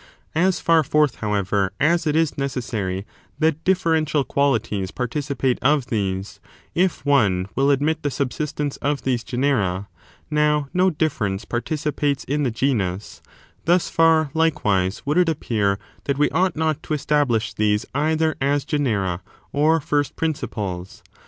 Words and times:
As 0.33 0.59
far 0.59 0.83
forth, 0.83 1.17
however, 1.17 1.73
as 1.79 2.07
it 2.07 2.15
is 2.15 2.35
necessary 2.35 3.05
that 3.37 3.63
differential 3.63 4.23
qualities 4.23 4.89
participate 4.89 5.59
of 5.61 5.85
these, 5.91 6.39
if 6.73 7.05
one 7.05 7.45
will 7.55 7.69
admit 7.69 8.01
the 8.01 8.09
subsistence 8.09 8.77
of 8.77 9.03
these 9.03 9.23
genera,— 9.23 9.89
^now 10.31 10.67
no 10.73 10.89
difference 10.89 11.45
parti 11.45 11.75
cipates 11.75 12.23
in 12.25 12.41
the 12.41 12.49
genus,— 12.49 13.21
thus 13.65 13.91
far, 13.91 14.31
likewise, 14.33 15.03
would 15.05 15.19
it 15.19 15.29
appear 15.29 15.77
that 16.05 16.17
we 16.17 16.31
ought 16.31 16.55
not 16.55 16.81
to 16.81 16.95
establish 16.95 17.53
these 17.53 17.85
either 17.93 18.35
as 18.41 18.65
genera 18.65 19.21
or 19.53 19.79
first 19.79 20.15
prin 20.15 20.33
ciples. 20.33 21.03